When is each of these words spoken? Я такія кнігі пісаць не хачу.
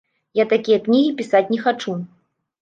Я 0.37 0.45
такія 0.53 0.77
кнігі 0.85 1.11
пісаць 1.19 1.43
не 1.53 1.61
хачу. 1.67 1.95